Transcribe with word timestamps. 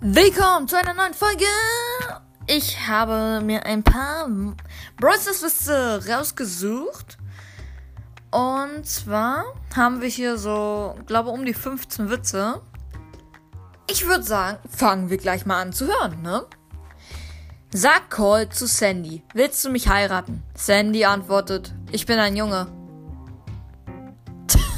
Willkommen 0.00 0.68
zu 0.68 0.76
einer 0.76 0.94
neuen 0.94 1.12
Folge. 1.12 1.44
Ich 2.46 2.86
habe 2.86 3.40
mir 3.44 3.66
ein 3.66 3.82
paar 3.82 4.28
Brawl 4.96 5.18
Stars 5.18 5.42
Witze 5.42 6.00
rausgesucht. 6.08 7.18
Und 8.30 8.86
zwar 8.86 9.42
haben 9.74 10.00
wir 10.00 10.08
hier 10.08 10.38
so, 10.38 10.94
glaube 11.06 11.30
um 11.30 11.44
die 11.44 11.52
15 11.52 12.10
Witze. 12.10 12.60
Ich 13.90 14.06
würde 14.06 14.22
sagen, 14.22 14.58
fangen 14.70 15.10
wir 15.10 15.16
gleich 15.16 15.46
mal 15.46 15.60
an 15.60 15.72
zu 15.72 15.88
hören, 15.88 16.22
ne? 16.22 16.46
Sag 17.74 18.08
Cole 18.08 18.48
zu 18.50 18.68
Sandy, 18.68 19.24
willst 19.34 19.64
du 19.64 19.68
mich 19.68 19.88
heiraten? 19.88 20.44
Sandy 20.54 21.06
antwortet, 21.06 21.74
ich 21.90 22.06
bin 22.06 22.20
ein 22.20 22.36
Junge. 22.36 22.68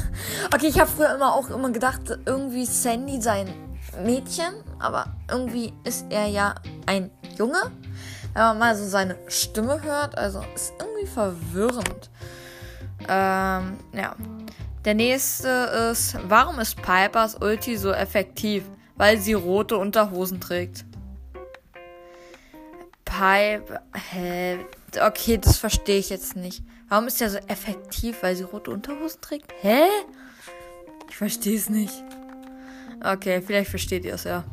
okay, 0.51 0.67
ich 0.67 0.79
habe 0.79 0.89
früher 0.89 1.13
immer 1.13 1.35
auch 1.35 1.51
immer 1.51 1.69
gedacht, 1.69 2.01
irgendwie 2.25 2.65
Sandy 2.65 3.21
sein 3.21 3.70
Mädchen, 4.03 4.53
aber 4.79 5.07
irgendwie 5.29 5.73
ist 5.83 6.05
er 6.09 6.27
ja 6.27 6.55
ein 6.85 7.11
Junge. 7.37 7.71
Wenn 8.33 8.43
man 8.43 8.59
mal 8.59 8.75
so 8.75 8.85
seine 8.85 9.17
Stimme 9.27 9.81
hört, 9.83 10.17
also 10.17 10.43
ist 10.55 10.73
irgendwie 10.79 11.07
verwirrend. 11.07 12.09
Ähm, 13.07 13.77
ja. 13.93 14.15
Der 14.85 14.93
nächste 14.95 15.89
ist, 15.91 16.17
warum 16.27 16.59
ist 16.59 16.81
Pipers 16.81 17.35
Ulti 17.35 17.77
so 17.77 17.91
effektiv? 17.91 18.63
Weil 18.95 19.17
sie 19.17 19.33
rote 19.33 19.77
Unterhosen 19.77 20.39
trägt. 20.39 20.85
Pipe, 23.05 23.81
hä? 24.11 24.59
Okay, 24.99 25.37
das 25.37 25.57
verstehe 25.57 25.99
ich 25.99 26.09
jetzt 26.09 26.35
nicht. 26.35 26.63
Warum 26.87 27.07
ist 27.07 27.21
er 27.21 27.29
so 27.29 27.37
effektiv? 27.47 28.23
Weil 28.23 28.35
sie 28.35 28.43
rote 28.43 28.71
Unterhosen 28.71 29.21
trägt? 29.21 29.53
Hä? 29.61 29.83
Ich 31.09 31.17
verstehe 31.17 31.57
es 31.57 31.69
nicht. 31.69 32.03
Okay, 33.03 33.41
vielleicht 33.41 33.69
versteht 33.69 34.05
ihr 34.05 34.15
es 34.15 34.23
ja. 34.23 34.43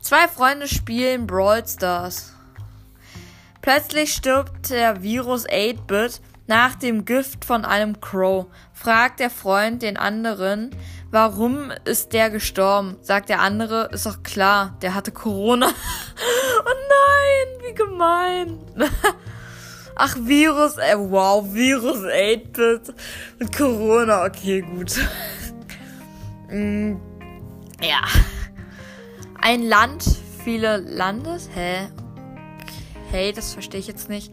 Zwei 0.00 0.28
Freunde 0.28 0.68
spielen 0.68 1.26
Brawl 1.26 1.66
Stars. 1.66 2.34
Plötzlich 3.62 4.12
stirbt 4.12 4.70
der 4.70 5.02
Virus 5.02 5.48
8-Bit 5.48 6.20
nach 6.46 6.74
dem 6.74 7.06
Gift 7.06 7.44
von 7.44 7.64
einem 7.64 8.00
Crow. 8.00 8.46
Fragt 8.72 9.20
der 9.20 9.30
Freund 9.30 9.82
den 9.82 9.96
anderen, 9.96 10.70
warum 11.10 11.72
ist 11.84 12.12
der 12.12 12.28
gestorben? 12.28 12.98
Sagt 13.00 13.30
der 13.30 13.40
andere, 13.40 13.88
ist 13.92 14.04
doch 14.04 14.22
klar, 14.22 14.76
der 14.82 14.94
hatte 14.94 15.12
Corona. 15.12 15.68
oh 16.64 16.74
nein, 16.88 17.66
wie 17.66 17.74
gemein. 17.74 18.58
Ach, 19.96 20.16
Virus, 20.20 20.76
äh, 20.76 20.96
wow, 20.98 21.42
Virus 21.50 22.00
8-Bit 22.00 22.94
mit 23.38 23.56
Corona, 23.56 24.24
okay, 24.26 24.60
gut. 24.60 24.92
mm. 26.50 27.13
Ja. 27.80 28.00
Ein 29.40 29.62
Land, 29.62 30.04
viele 30.44 30.78
Landes? 30.78 31.50
Hä? 31.54 31.88
Okay, 33.08 33.32
das 33.32 33.52
verstehe 33.52 33.80
ich 33.80 33.86
jetzt 33.86 34.08
nicht. 34.08 34.32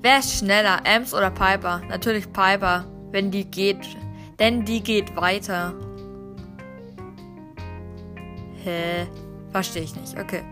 Wer 0.00 0.18
ist 0.18 0.38
schneller, 0.38 0.80
Ems 0.84 1.14
oder 1.14 1.30
Piper? 1.30 1.80
Natürlich 1.88 2.32
Piper, 2.32 2.84
wenn 3.10 3.30
die 3.30 3.44
geht. 3.44 3.86
Denn 4.38 4.64
die 4.64 4.82
geht 4.82 5.14
weiter. 5.16 5.74
Hä? 8.64 9.06
Verstehe 9.52 9.82
ich 9.82 9.94
nicht. 9.96 10.18
Okay. 10.18 10.42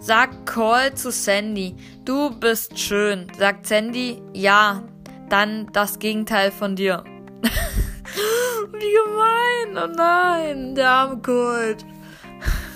Sag 0.00 0.46
Call 0.46 0.94
zu 0.94 1.10
Sandy. 1.10 1.74
Du 2.04 2.30
bist 2.38 2.78
schön. 2.78 3.26
Sagt 3.38 3.66
Sandy, 3.66 4.22
ja. 4.32 4.84
Dann 5.28 5.66
das 5.72 5.98
Gegenteil 5.98 6.50
von 6.50 6.76
dir. 6.76 7.04
Wie 8.72 8.94
gemein. 9.04 9.76
Oh 9.76 9.94
nein. 9.94 10.74
Der 10.74 10.90
arme 10.90 11.18
Colt. 11.22 11.84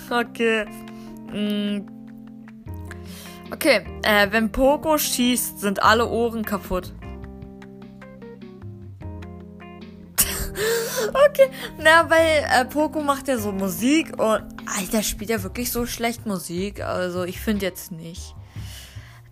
Okay. 0.09 0.65
Mm. 1.31 1.87
Okay. 3.51 3.85
Äh, 4.03 4.27
wenn 4.31 4.51
Poco 4.51 4.97
schießt, 4.97 5.59
sind 5.59 5.81
alle 5.81 6.07
Ohren 6.07 6.43
kaputt. 6.43 6.91
okay. 11.29 11.49
Na, 11.79 12.09
weil 12.09 12.45
äh, 12.51 12.65
Poco 12.65 13.01
macht 13.01 13.27
ja 13.27 13.37
so 13.37 13.51
Musik 13.51 14.11
und 14.19 14.43
Alter, 14.77 15.03
spielt 15.03 15.29
er 15.29 15.43
wirklich 15.43 15.71
so 15.71 15.85
schlecht 15.85 16.25
Musik? 16.25 16.81
Also, 16.81 17.23
ich 17.23 17.39
finde 17.39 17.65
jetzt 17.65 17.91
nicht. 17.91 18.35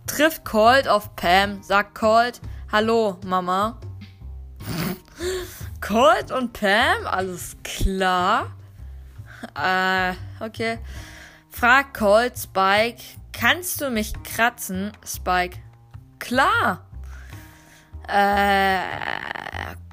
Trifft 0.06 0.44
Colt 0.44 0.88
auf 0.88 1.14
Pam, 1.16 1.62
sagt 1.62 1.94
Colt, 1.94 2.40
hallo, 2.70 3.18
Mama. 3.24 3.78
Colt 5.82 6.30
und 6.30 6.52
Pam, 6.52 7.06
alles 7.06 7.56
klar. 7.64 8.56
Äh, 9.60 10.14
okay. 10.40 10.78
Frag 11.50 11.92
Colt 11.92 12.38
Spike, 12.38 13.02
kannst 13.32 13.80
du 13.80 13.90
mich 13.90 14.12
kratzen, 14.22 14.92
Spike? 15.04 15.58
Klar. 16.20 16.86
Äh, 18.08 18.78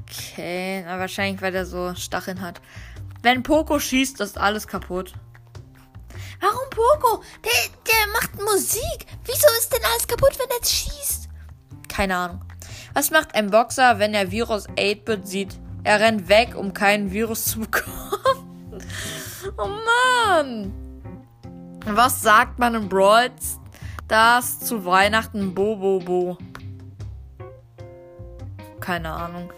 okay. 0.04 0.84
Na, 0.86 1.00
wahrscheinlich, 1.00 1.42
weil 1.42 1.56
er 1.56 1.66
so 1.66 1.96
Stacheln 1.96 2.40
hat. 2.40 2.62
Wenn 3.24 3.42
Poco 3.42 3.80
schießt, 3.80 4.22
ist 4.22 4.38
alles 4.38 4.68
kaputt. 4.68 5.14
Warum 6.40 6.70
Poco? 6.70 7.24
Der, 7.44 7.52
der 7.88 8.14
macht 8.14 8.36
Musik. 8.36 9.08
Wieso 9.26 9.48
ist 9.58 9.74
denn 9.74 9.84
alles 9.84 10.08
kaputt, 10.08 10.38
wenn 10.38 10.50
er 10.50 10.66
schießt? 10.66 11.30
Keine 11.90 12.16
Ahnung. 12.16 12.46
Was 12.94 13.10
macht 13.10 13.34
ein 13.34 13.50
Boxer, 13.50 13.98
wenn 13.98 14.14
er 14.14 14.32
Virus 14.32 14.70
8-Bit 14.70 15.28
sieht? 15.28 15.60
Er 15.84 16.00
rennt 16.00 16.30
weg, 16.30 16.56
um 16.56 16.74
keinen 16.74 17.12
Virus 17.12 17.46
zu 17.46 17.62
bekommen. 17.62 18.12
oh 19.58 19.68
Mann. 19.68 20.74
Was 21.86 22.22
sagt 22.22 22.60
man 22.60 22.76
in 22.76 22.90
Brawl 22.90 23.32
Stars 24.06 24.60
zu 24.60 24.86
Weihnachten 24.86 25.54
Bobobo? 25.54 26.00
Bo, 26.00 26.38
bo? 26.38 26.38
Keine 28.80 29.12
Ahnung. 29.12 29.52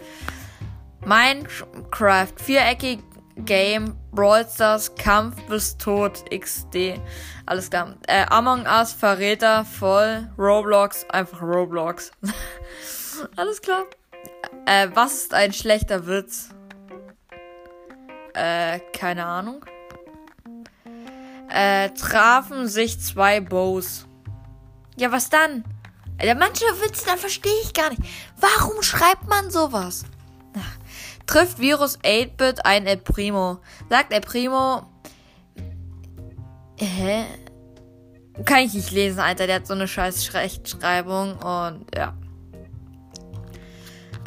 Minecraft, 1.04 2.32
viereckig 2.36 3.00
Game, 3.36 3.96
Brawl 4.12 4.46
Stars, 4.46 4.94
Kampf 4.94 5.40
bis 5.48 5.76
Tod, 5.78 6.24
XD. 6.30 7.00
Alles 7.46 7.70
klar. 7.70 7.96
Äh, 8.06 8.26
Among 8.28 8.66
Us, 8.66 8.92
Verräter, 8.92 9.64
voll. 9.64 10.30
Roblox, 10.38 11.08
einfach 11.08 11.42
Roblox. 11.42 12.12
Alles 13.36 13.60
klar. 13.60 13.84
Äh, 14.66 14.88
was 14.94 15.14
ist 15.14 15.34
ein 15.34 15.52
schlechter 15.52 16.06
Witz? 16.06 16.50
Äh, 18.34 18.80
keine 18.92 19.24
Ahnung. 19.24 19.64
Äh, 21.48 21.90
trafen 21.90 22.66
sich 22.68 22.98
zwei 23.00 23.40
Bows. 23.40 24.06
Ja, 24.96 25.12
was 25.12 25.28
dann? 25.28 25.64
Ja, 26.22 26.34
manche 26.34 26.64
Witze, 26.80 27.04
da 27.06 27.16
verstehe 27.16 27.52
ich 27.62 27.74
gar 27.74 27.90
nicht. 27.90 28.02
Warum 28.38 28.82
schreibt 28.82 29.28
man 29.28 29.50
sowas? 29.50 30.04
Ach, 30.56 31.26
trifft 31.26 31.58
Virus 31.58 31.98
8-Bit 32.00 32.64
ein 32.64 32.86
El 32.86 32.98
Primo. 32.98 33.58
Sagt 33.90 34.12
El 34.12 34.20
Primo. 34.20 34.86
Hä? 36.78 37.24
Kann 38.44 38.60
ich 38.60 38.74
nicht 38.74 38.90
lesen, 38.90 39.20
Alter. 39.20 39.46
Der 39.46 39.56
hat 39.56 39.66
so 39.66 39.74
eine 39.74 39.88
scheiß 39.88 40.32
Rechtschreibung 40.34 41.36
und 41.38 41.86
ja. 41.94 42.14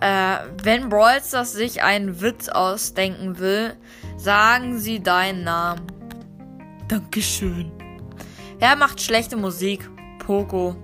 Äh, 0.02 0.38
wenn 0.64 0.90
Brawl 0.90 1.22
Stars 1.24 1.54
sich 1.54 1.82
einen 1.82 2.22
Witz 2.22 2.50
ausdenken 2.50 3.40
will, 3.40 3.76
sagen 4.18 4.78
sie 4.80 5.02
deinen 5.02 5.44
Namen. 5.44 5.88
Dankeschön. 6.88 7.72
Wer 8.60 8.76
macht 8.76 9.02
schlechte 9.02 9.38
Musik? 9.38 9.90
Poco. 10.20 10.76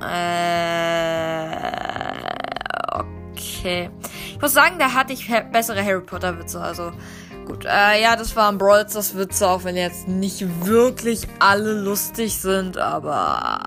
Äh, 0.00 1.56
okay. 2.92 3.90
Ich 4.32 4.40
muss 4.40 4.52
sagen, 4.52 4.78
da 4.78 4.92
hatte 4.92 5.12
ich 5.12 5.30
bessere 5.52 5.82
Harry 5.84 6.02
Potter 6.02 6.38
Witze, 6.38 6.60
also 6.60 6.92
gut. 7.46 7.64
Äh, 7.64 8.02
ja, 8.02 8.16
das 8.16 8.36
waren 8.36 8.58
Brawl 8.58 8.88
Stars 8.88 9.16
Witze, 9.16 9.48
auch 9.48 9.64
wenn 9.64 9.76
jetzt 9.76 10.08
nicht 10.08 10.66
wirklich 10.66 11.22
alle 11.38 11.72
lustig 11.72 12.36
sind, 12.36 12.76
aber 12.76 13.60